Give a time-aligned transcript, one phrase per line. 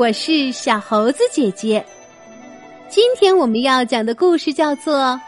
[0.00, 1.84] 我是小猴子姐姐。
[2.88, 4.94] 今天我们要讲的故事叫做《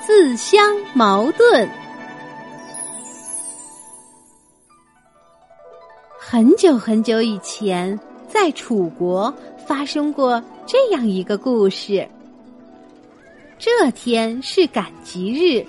[0.00, 1.68] 自相矛盾》。
[6.18, 9.30] 很久很久以前，在楚国
[9.66, 12.08] 发生过这样一个故事。
[13.58, 15.62] 这天是赶集日，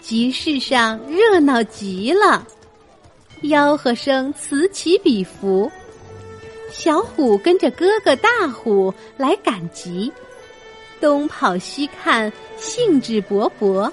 [0.00, 2.46] 集市上热闹极了，
[3.42, 5.70] 吆喝声此起彼伏。
[6.72, 10.10] 小虎跟着哥哥大虎来赶集，
[11.00, 13.90] 东跑西看，兴致勃勃。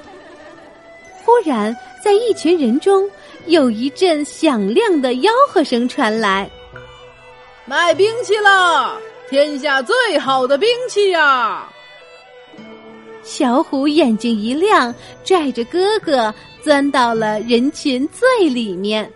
[1.23, 3.07] 忽然，在一群人中，
[3.45, 6.49] 有一阵响亮的吆喝声传来
[7.65, 8.97] ：“卖兵器了！
[9.29, 11.69] 天下最好的兵器呀！”
[13.21, 19.11] 小虎眼睛一亮，拽着哥哥钻到了人群最里面。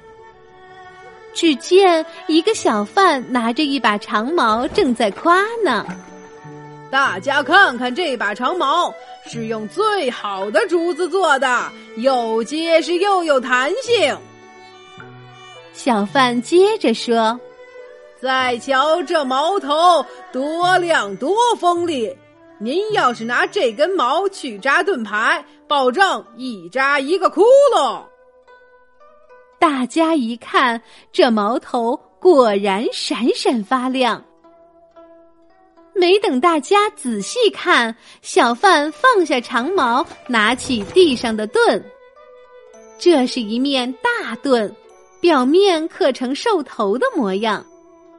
[1.34, 5.86] 只见一个小贩拿着一把长矛，正在夸呢。
[6.92, 8.94] 大家看看这把长矛，
[9.26, 14.16] 是用最好的竹子做的，又结实又有弹性。
[15.74, 17.40] 小贩接着说
[18.22, 22.16] ：“再瞧这矛头，多亮多锋利！
[22.60, 27.42] 您要是拿这根矛去扎盾牌，保证一扎一个窟
[27.76, 28.04] 窿。”
[29.76, 30.80] 大家一看，
[31.12, 34.24] 这矛头果然闪闪发亮。
[35.96, 41.84] 没等大家仔细看，小贩放下长矛，拿起地上的盾。
[43.00, 44.72] 这是一面大盾，
[45.20, 47.66] 表面刻成兽头的模样，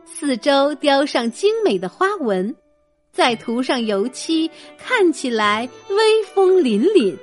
[0.04, 2.52] 四周雕上精美的花纹，
[3.12, 7.16] 再涂上油漆，看起来威风凛凛。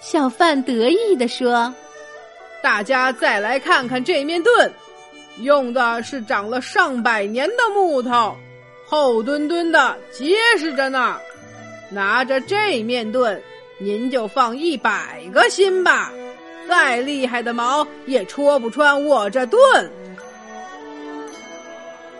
[0.00, 1.74] 小贩得意地说。
[2.62, 4.72] 大家再来看看这面盾，
[5.40, 8.36] 用的是长了上百年的木头，
[8.86, 11.18] 厚墩墩的，结实着呢。
[11.90, 13.42] 拿着这面盾，
[13.78, 16.12] 您就放一百个心吧，
[16.68, 19.60] 再厉害的矛也戳不穿我这盾。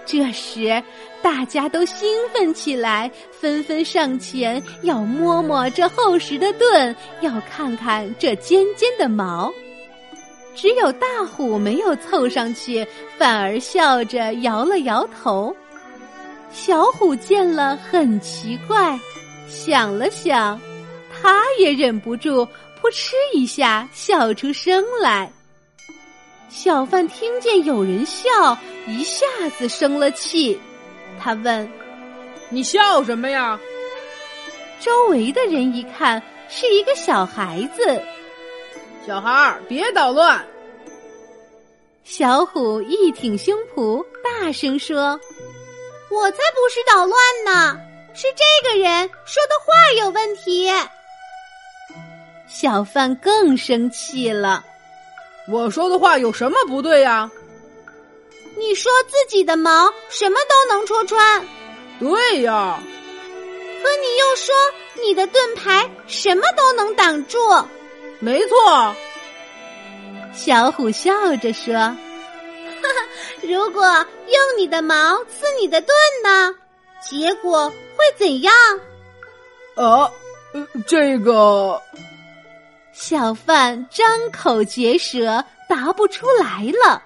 [0.05, 0.83] 这时，
[1.23, 9.55] 大家都兴奋起来，纷纷上前要摸摸这厚实的盾，要看看这尖尖的矛。
[10.55, 12.87] 只有大虎没有凑上去，
[13.19, 15.55] 反而笑着摇了摇头。
[16.53, 18.99] 小虎见了很奇怪，
[19.49, 20.61] 想了想，
[21.11, 22.45] 他也忍不住
[22.81, 25.33] 扑哧一下笑出声来。
[26.51, 28.31] 小贩听见有人笑，
[28.87, 29.25] 一下
[29.59, 30.61] 子生了气，
[31.19, 31.67] 他问
[32.51, 33.59] ：“你笑什么呀？”
[34.79, 38.03] 周围的人一看，是一个小孩子。
[39.07, 40.47] 小孩儿，别捣乱！
[42.05, 45.19] 小虎一挺胸脯，大声说
[46.09, 47.77] ：“我才不是捣乱呢，
[48.15, 50.71] 是这个人说的话有问题。”
[52.47, 54.65] 小贩更生气了
[55.51, 57.29] ：“我说的话有什么不对呀？
[58.57, 61.45] 你说自己的毛什么都能戳穿，
[61.99, 62.81] 对呀。
[63.83, 64.55] 可你又说
[65.03, 67.39] 你的盾牌什么都能挡住。”
[68.25, 68.95] 没错，
[70.33, 73.09] 小虎笑着说：“哈哈，
[73.43, 74.95] 如果用你的矛
[75.25, 75.91] 刺你的盾
[76.23, 76.55] 呢？
[77.03, 78.55] 结果会怎样？”
[79.75, 80.09] 啊，
[80.87, 81.83] 这个
[82.93, 87.03] 小贩张口结舌，答不出来了。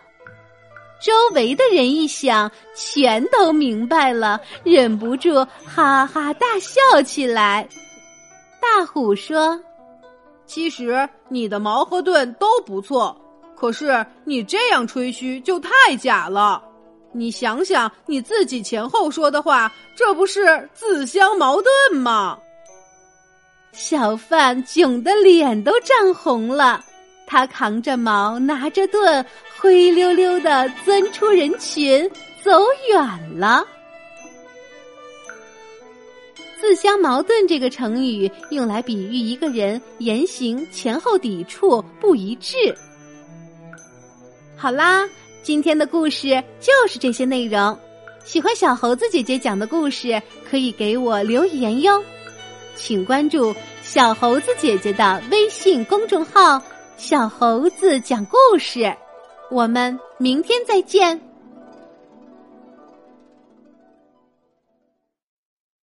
[1.00, 7.66] 周围的人一想，全都明白了，忍不住哈哈大笑起来。
[8.60, 9.58] 大虎说。
[10.46, 13.20] 其实你的矛和盾都不错，
[13.56, 16.62] 可是你这样吹嘘就太假了。
[17.12, 22.38] 你想想你自己前后说的话，这不是自相矛盾吗？
[23.72, 26.82] 小贩窘得脸都涨红了，
[27.26, 29.24] 他扛着矛，拿着盾，
[29.58, 32.10] 灰溜溜的钻出人群，
[32.42, 32.60] 走
[32.90, 33.66] 远了。
[36.66, 42.56] 自相矛盾这个成语用来比喻一个人言行前后抵触不一致。
[44.56, 45.08] 好啦，
[45.44, 47.78] 今天的故事就是这些内容。
[48.24, 50.20] 喜欢小猴子姐姐讲的故事，
[50.50, 52.02] 可以给我留言哟。
[52.74, 53.54] 请关注
[53.84, 56.60] 小猴子姐姐的微信公众号
[56.98, 58.92] “小猴子讲故事”。
[59.52, 61.25] 我们明天再见。